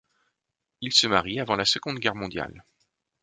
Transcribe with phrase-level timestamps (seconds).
[0.81, 2.65] Il se marie avant la Seconde Guerre mondiale.